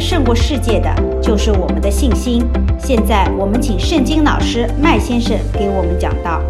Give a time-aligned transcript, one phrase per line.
[0.00, 2.44] 胜过世界的，就是我们的信心。
[2.78, 6.42] 现在，我们请圣经老师麦先生给我们讲道。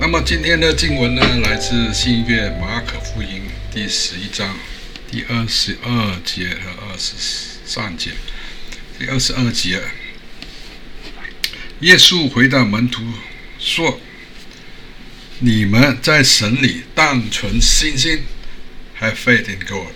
[0.00, 4.56] 那么今天的经文呢，来自新约马可福音第十一章
[5.10, 7.14] 第二十二节和二十
[7.64, 8.10] 三节。
[8.98, 9.80] 第二十二节，
[11.80, 13.02] 耶稣回答门徒
[13.58, 13.98] 说
[15.40, 18.22] ：“你们在神里当存信心
[19.04, 19.94] ，Have faith in God。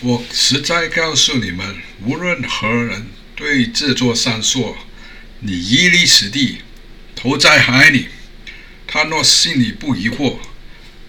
[0.00, 4.78] 我实在告诉你们，无论何人对这座山说
[5.40, 6.58] ：‘你移离此地，
[7.14, 8.08] 投在海里。’”
[8.90, 10.38] 他若心里不疑惑，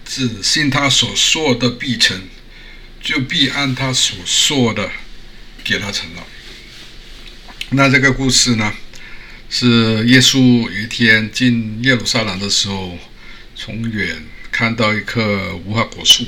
[0.04, 2.28] 只信他所说的必成，
[3.02, 4.90] 就必按他所说的
[5.64, 6.26] 给他成了。
[7.70, 8.74] 那这个故事呢，
[9.48, 12.98] 是耶稣有一天进耶路撒冷的时候，
[13.56, 16.26] 从远看到一棵无花果树，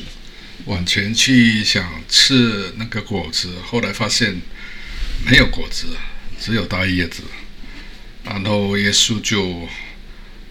[0.67, 4.41] 往前去想吃那个果子，后来发现
[5.25, 5.87] 没有果子，
[6.41, 7.23] 只有大叶子，
[8.25, 9.69] 然后耶稣就。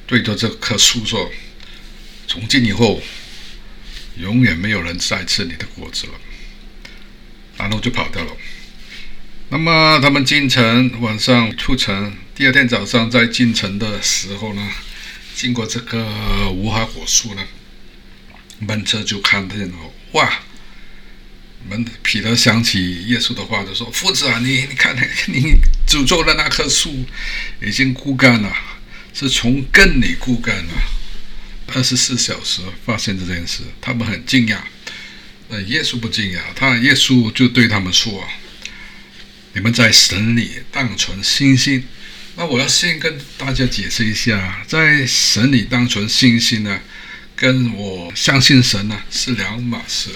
[0.07, 1.31] 对着这棵树说
[2.27, 3.01] ：“从今以后，
[4.17, 6.13] 永远没有人再吃你的果子了。”
[7.55, 8.31] 然后就跑掉了。
[9.47, 14.69] 那么他们进城，晚上出城，第二天早上在进城的时候呢，
[15.33, 17.47] 经过这个无花果树呢，
[18.59, 19.77] 门车就看见了，
[20.13, 20.41] 哇！
[21.69, 24.95] 门彼得想起耶稣的话，就说：“夫子啊，你你看，
[25.27, 25.53] 你
[25.87, 27.05] 诅咒的那棵树
[27.61, 28.51] 已经枯干了。”
[29.13, 30.73] 是从根里枯干了，
[31.67, 34.57] 二十四小时发现这件事，他们很惊讶。
[35.49, 38.25] 那耶稣不惊讶，他耶稣就对他们说
[39.53, 41.85] ：“你们在神里当存信心。”
[42.37, 46.79] 那我要先跟大家解释一下，在神里当存信心呢，
[47.41, 50.11] 跟我相信神呢是两码事。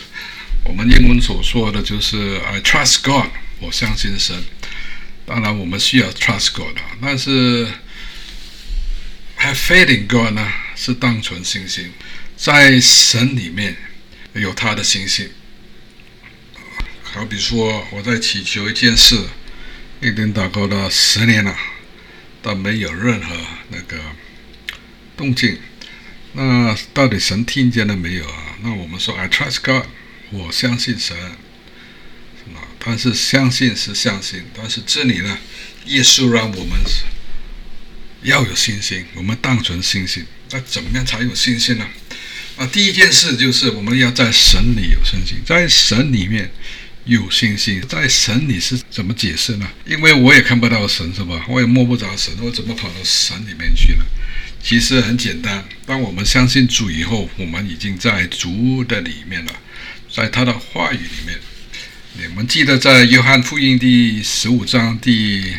[0.63, 4.43] 我们英文所说的就是 “I trust God”，我相信神。
[5.25, 7.67] 当然，我们需要 trust God，但是。
[9.37, 11.91] Have faith in God 呢，是单纯信心，
[12.37, 13.75] 在神里面
[14.33, 15.29] 有他的信心。
[17.03, 19.19] 好比说，我在祈求一件事，
[20.01, 21.53] 已经祷告了十年了，
[22.41, 23.35] 但没有任何
[23.69, 23.97] 那个
[25.17, 25.59] 动静。
[26.35, 28.57] 那到底神听见了没有啊？
[28.61, 29.85] 那我们说，I trust God，
[30.31, 32.61] 我相信神，是吗？
[32.77, 35.37] 但是相信是相信，但是这里呢，
[35.85, 36.79] 耶稣让我们。
[38.23, 40.25] 要有信心，我们当存信心。
[40.49, 41.87] 那怎么样才有信心呢？
[42.57, 46.49] 啊，第一件事就是我们要在神里有信心，在神里面
[47.03, 47.79] 有信心。
[47.87, 49.69] 在神里是怎么解释呢？
[49.85, 51.45] 因为我也看不到神，是吧？
[51.47, 54.03] 我也摸不着神，我怎么跑到神里面去呢？
[54.67, 59.51] 其实很简单，当我们相信主以后，我们已经在主的里面了，
[60.11, 61.39] 在他的话语里面。
[62.17, 65.53] 你们记得在约翰福音第十五章第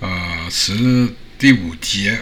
[0.00, 1.08] 啊、呃、十。
[1.38, 2.18] 第五节，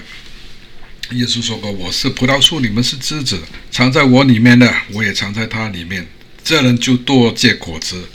[1.10, 6.04] 耶稣说过：“我是葡萄树，你们是枝子，藏在我里面的，我也藏在他里面。
[6.42, 8.08] 这人就多结果子，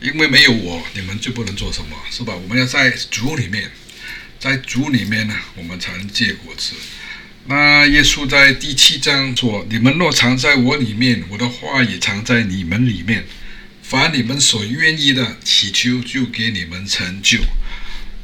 [0.00, 2.34] 因为没有我，你们就不能做什么，是吧？
[2.34, 3.70] 我们要在主里面，
[4.40, 6.72] 在主里面呢，我们才能结果子。
[7.46, 13.24] 那耶稣在第七章说：‘你们若藏在我里面，我的话也藏在你们里面。
[13.82, 17.38] 凡你们所愿意的，祈求就给你们成就。’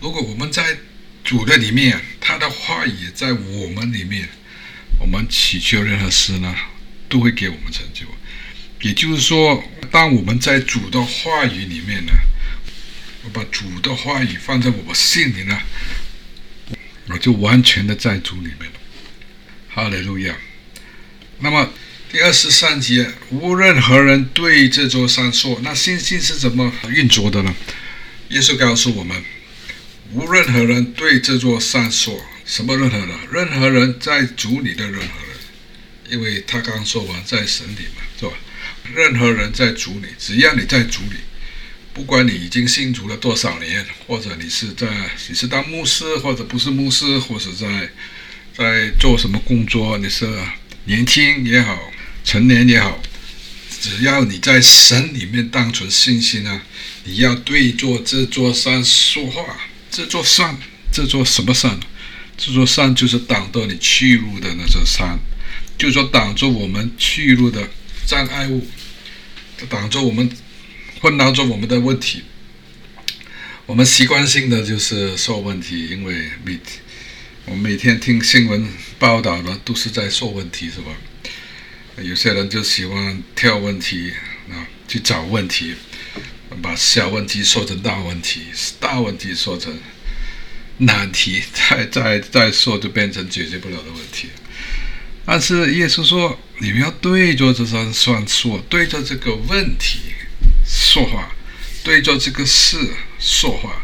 [0.00, 0.76] 如果我们在
[1.24, 4.28] 主的里面，他的话语在我们里面，
[5.00, 6.54] 我们祈求任何事呢，
[7.08, 8.04] 都会给我们成就。
[8.82, 12.12] 也就是说，当我们在主的话语里面呢，
[13.24, 15.58] 我把主的话语放在我心里呢，
[17.08, 18.78] 我就完全的在主里面了。
[19.76, 20.34] 哈利路亚。
[21.40, 21.70] 那么
[22.10, 27.54] 第二十三节，无任何人对这座山说，那信心是怎么运作的呢？
[28.30, 29.22] 耶稣告诉我们。
[30.14, 35.36] 无任何人对这座山说什么，任何人，任何人在主里的任何人，
[36.08, 38.32] 因为他刚说完在神里嘛，是吧？
[38.94, 41.16] 任何人在主里，只要你在主里，
[41.92, 44.86] 不管你已经信主了多少年，或者你是在
[45.28, 47.90] 你是当牧师，或者不是牧师，或者在
[48.56, 50.26] 在做什么工作，你是
[50.86, 51.78] 年轻也好，
[52.24, 53.02] 成年也好，
[53.82, 56.62] 只要你在神里面当存信心啊，
[57.04, 59.44] 你要对着这座山说话。
[59.90, 60.56] 这座山，
[60.90, 61.78] 这座什么山？
[62.38, 65.18] 这座山就是挡到你去路的那座山，
[65.76, 67.68] 就是说挡住我们去路的
[68.06, 68.66] 障碍物，
[69.68, 70.30] 挡住我们，
[71.00, 72.22] 困扰着我们的问题。
[73.66, 76.58] 我们习惯性的就是说问题，因为每
[77.48, 78.66] 我每天听新闻
[78.98, 80.90] 报道的都是在说问题，是吧？
[82.02, 84.12] 有些人就喜欢挑问题，
[84.50, 85.76] 啊，去找问题，
[86.60, 88.46] 把小问题说成大问题，
[88.80, 89.78] 大问题说成
[90.78, 94.28] 难题， 再再再说就变成解决不了的问题。
[95.24, 100.00] 但是耶稣说，你们要对着这山算数，对着这个问题
[100.66, 101.30] 说话，
[101.84, 102.76] 对着这个事
[103.20, 103.82] 说话，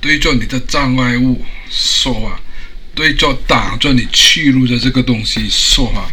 [0.00, 2.40] 对着你的障碍物说话，
[2.94, 6.10] 对着挡着你去路的这个东西说话。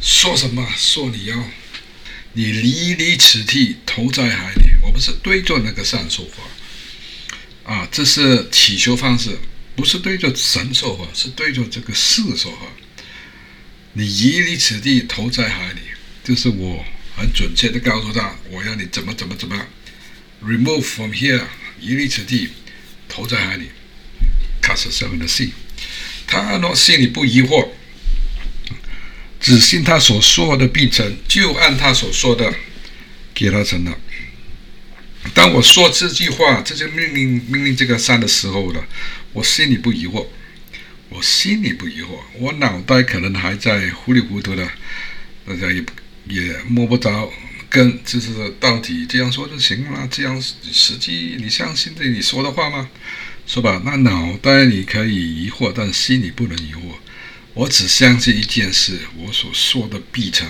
[0.00, 0.66] 说什么？
[0.76, 1.36] 说你要
[2.32, 4.62] 你离离此地，投在海里。
[4.82, 9.38] 我不是对着那个山说话啊，这是祈求方式，
[9.76, 12.66] 不是对着神说话，是对着这个事说话。
[13.92, 15.80] 你离离此地，投在海里，
[16.24, 16.84] 就是我
[17.14, 19.66] 很准确的告诉他，我要你怎么怎么怎么
[20.42, 21.42] ，remove from here，
[21.80, 22.48] 离离此地，
[23.08, 23.66] 投在海里
[24.62, 25.50] ，cast seven the sea。
[26.30, 27.68] 他若心里不疑惑，
[29.40, 32.54] 只信他所说的必成，就按他所说的
[33.34, 33.98] 给他成了。
[35.34, 38.86] 当我说这句话，这就命令命令这个山的时候了，
[39.32, 40.26] 我心里不疑惑。
[41.08, 44.64] 我心里不疑惑，我脑袋可能还在糊里糊涂的，
[45.44, 45.84] 大家也
[46.28, 47.28] 也摸不着
[47.68, 50.06] 根，就是到底这样说就行了？
[50.08, 52.88] 这样实际你相信这你说的话吗？
[53.52, 56.94] 说吧，那脑袋你可以疑惑，但心里不能疑惑。
[57.54, 60.48] 我只相信一件事，我所说的必成。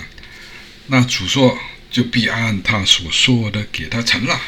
[0.88, 1.58] 那主说
[1.90, 4.38] 就必按他所说的给他成了，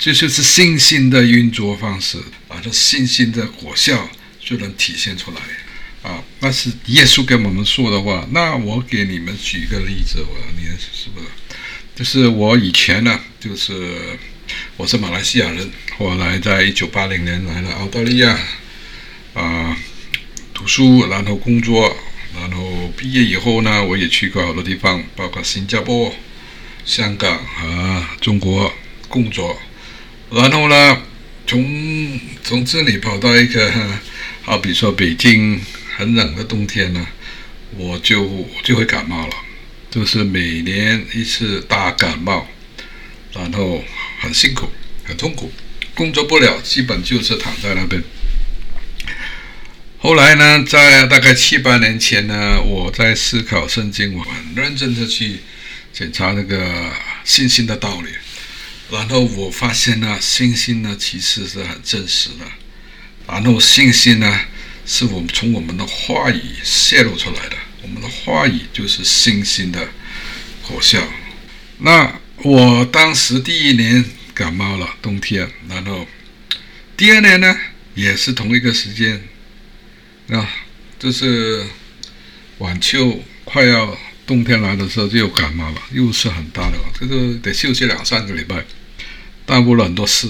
[0.00, 2.18] 这就是信心的运作方式，
[2.48, 4.10] 把这信心的果效。
[4.40, 5.40] 就能体现出来
[6.08, 6.22] 啊！
[6.38, 8.24] 那是耶稣跟我们说的话。
[8.30, 11.26] 那我给你们举个例子，我你是不是？
[11.96, 14.16] 就是我以前呢，就是
[14.78, 18.38] 我是马来西亚人，后来在一九八零年来了澳大利亚
[19.32, 19.74] 啊
[20.52, 21.96] 读书，然后工作，
[22.38, 26.14] 然后毕业以后呢，我也去过好多地方，包括新加坡、
[26.84, 28.70] 香港和中国
[29.08, 29.58] 工作，
[30.30, 31.02] 然后呢，
[31.46, 33.72] 从从这里跑到一个。
[34.42, 35.60] 好比说北京
[35.96, 37.04] 很冷的冬天呢，
[37.76, 39.32] 我就就会感冒了，
[39.90, 42.46] 就是每年一次大感冒，
[43.32, 43.82] 然后
[44.18, 44.70] 很辛苦，
[45.04, 45.52] 很痛苦，
[45.94, 48.02] 工作不了，基本就是躺在那边。
[49.98, 55.40] 后来呢，在大概七八年前呢，我在思考圣经，我很认真的去
[55.92, 56.92] 检查那个
[57.24, 58.10] 信心的道理，
[58.90, 62.44] 然后我发现呢，信心呢其实是很真实的。
[63.26, 64.40] 然后信心呢，
[64.86, 67.56] 是我们从我们的话语泄露出来的。
[67.82, 69.88] 我们的话语就是信心的
[70.62, 71.00] 果效。
[71.78, 76.06] 那我当时第一年感冒了，冬天，然后
[76.96, 77.56] 第二年呢，
[77.96, 79.20] 也是同一个时间，
[80.28, 80.48] 啊，
[80.96, 81.66] 就是
[82.58, 88.64] 晚秋快要冬天来的时候就感冒了，又是很大的，这个得休息两三个礼拜，
[89.44, 90.28] 耽误了很多事。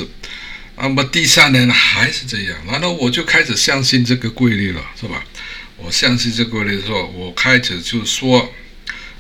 [0.79, 5.23] 那么第三年还是这样，然后我就开始相信这个规律了，是吧？
[5.77, 8.55] 我相信这个规律的时候，我开始就说，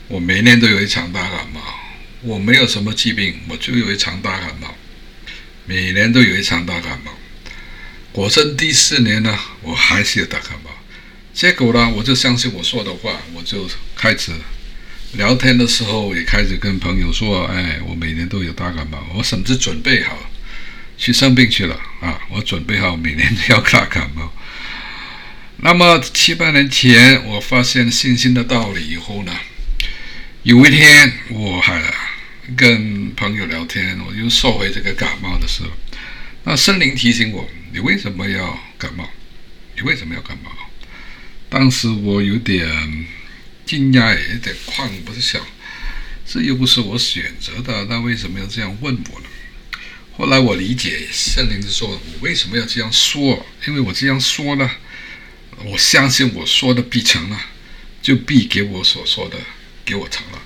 [0.08, 1.60] 我每年都有一场大感冒，
[2.22, 4.74] 我没有什么疾病，我就有一场大感冒，
[5.64, 7.12] 每年都有一场大感冒。
[8.12, 10.70] 果真第四年呢，我还是有大感冒。
[11.32, 14.32] 结果呢，我就相信我说的话，我就开始
[15.12, 20.30] 聊天的时候也开始跟朋友说，哎，我每年都有大感冒，我甚至准备好。
[20.98, 22.18] 去生病去了啊！
[22.30, 24.32] 我准备好每年都要大感冒。
[25.58, 29.32] 那么七八年前，我发现信心的道理以后呢，
[30.42, 31.82] 有一天我还
[32.54, 35.70] 跟朋友聊天，我又说回这个感冒的事了，
[36.44, 39.08] 那圣灵提醒我：你为什么要感冒？
[39.74, 40.52] 你为什么要感冒？
[41.48, 43.06] 当时我有点
[43.64, 45.44] 惊讶，有点慌，不是想，
[46.24, 49.26] 这又不是我选择的，那为什么要这样问我呢？
[50.16, 53.44] 后来我理解圣灵就说：“我为什么要这样说？
[53.66, 54.70] 因为我这样说呢，
[55.64, 57.38] 我相信我说的必成了，
[58.00, 59.36] 就必给我所说的
[59.84, 60.40] 给我成了。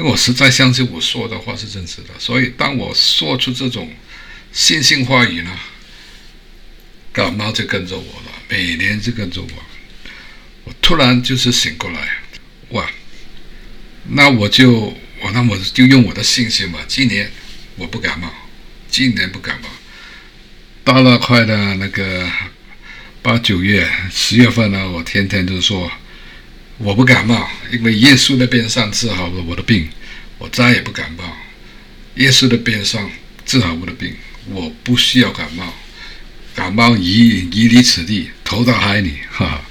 [0.00, 3.92] 因为我实在相信我说的话是真实的，所以当我说出这种
[4.50, 5.50] 信心话语呢，
[7.12, 9.48] 感冒就跟着我了，每年就跟着我。
[10.64, 12.16] 我突然就是醒过来，
[12.70, 12.90] 哇！
[14.08, 17.30] 那我就我那我就用我的信心吧，今年
[17.76, 18.32] 我不感冒。”
[18.88, 19.68] 今年不感冒，
[20.82, 22.28] 到了快的那个
[23.22, 25.88] 八九月、十月份呢，我天天就说
[26.82, 29.86] 我不感冒，因为耶稣的边上治好了我的病，
[30.38, 31.36] 我再也不感冒。
[32.14, 33.10] 耶稣的边上
[33.44, 35.74] 治好我的病，我不需要感冒，
[36.54, 39.64] 感冒移移离此地，投到海里，哈哈。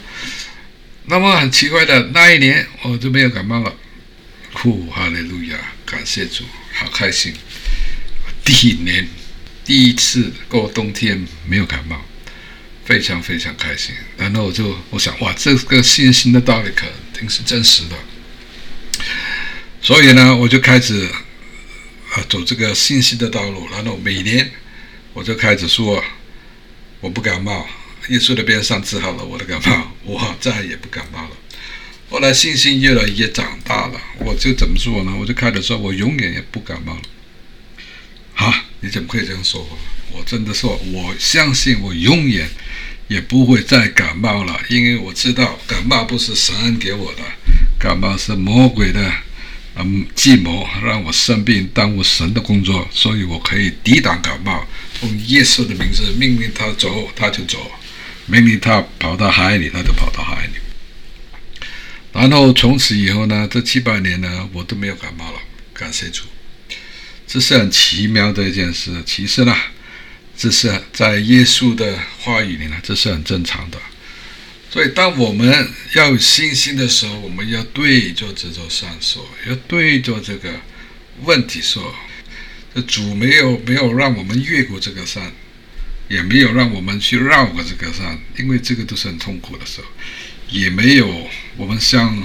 [1.05, 3.75] 那么很奇怪的，那一年我就没有感冒了，
[4.53, 6.43] 呼，哈利路亚，感谢主。
[6.75, 7.33] 好开心。
[8.45, 9.07] 第一年
[9.65, 12.05] 第一次过冬天没有感冒，
[12.89, 13.93] 非常非常开心。
[14.17, 17.95] 然后我就我想，哇，这个信心的道理肯定是真实的。
[19.79, 21.07] 所以呢，我就开始
[22.13, 23.67] 啊走这个信心的道路。
[23.71, 24.49] 然后每年
[25.13, 26.03] 我就开始说，
[26.99, 27.67] 我不感冒，
[28.07, 31.37] 耶稣的边上治好了我的感冒，我再也不感冒了。
[32.09, 35.15] 后来信心越来越长大了，我就怎么说呢？
[35.15, 37.01] 我就开始说，我永远也不感冒了。
[38.33, 39.61] 啊，你怎么可以这样说？
[39.61, 39.77] 我
[40.11, 42.49] 我真的说，我相信我永远
[43.07, 47.21] 也不会再感冒了，因为我知道感冒不是神恩给我的，
[47.79, 49.11] 感冒是魔鬼的。
[49.81, 54.67] 嗯，计谋让我生病，耽误神的工作，所以我可以抵挡感冒。
[55.01, 57.57] 用耶稣的名字命令他走，他就走；
[58.25, 60.53] 命令他跑到海里，他就跑到海里。
[62.11, 65.39] 然后从此以后呢，这七八年呢，我都没有感冒了。
[65.73, 66.25] 感谢主，
[67.25, 68.91] 这是很奇妙的一件事。
[69.05, 69.55] 其实呢，
[70.39, 73.77] 这是在耶稣的话语里呢，这是很正常的。
[74.71, 80.49] 所以，当我们要有信心的时候，我们要对着这座山说，要对着这个
[81.23, 81.93] 问题说：
[82.73, 85.29] 这主没有没有让我们越过这个山，
[86.07, 89.87] 也没有让我们去绕过这个山，因为这个都是很痛苦的时候，
[90.47, 92.15] 也没有我们像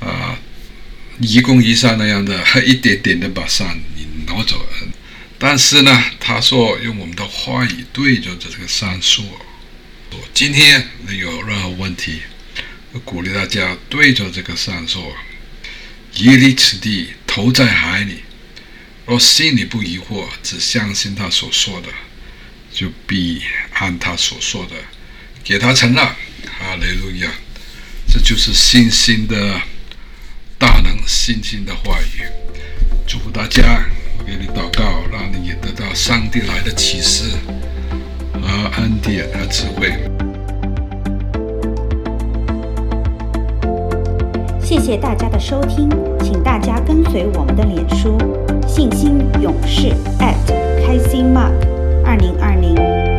[0.00, 0.38] 啊
[1.20, 4.66] 愚公移山那样的，一点点的把山你挪走。
[5.38, 9.24] 但是呢，他说用我们的话语对着这个山说。
[10.34, 12.22] 今天你有任何问题，
[12.92, 15.14] 我鼓励大家对着这个山说
[16.16, 18.22] ：“耶利此地，投在海里。
[19.06, 21.88] 若心里不疑惑，只相信他所说的，
[22.72, 23.42] 就必
[23.74, 24.74] 按他所说的
[25.44, 26.16] 给他成了。”
[26.58, 27.30] 哈利路亚！
[28.12, 29.60] 这就是信心的
[30.58, 32.22] 大能，信心的话语。
[33.06, 33.84] 祝福大家，
[34.18, 37.36] 我给你祷告，让你也得到上帝来的启示
[38.40, 39.92] 和恩典和智慧。
[44.62, 45.90] 谢谢大家的收听，
[46.22, 48.16] 请大家跟随我们的脸书
[48.68, 49.92] “信心勇士”@
[50.86, 51.50] 开心 Mark
[52.04, 53.17] 二零二零。